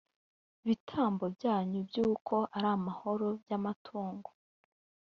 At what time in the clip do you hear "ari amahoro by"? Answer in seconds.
2.55-3.51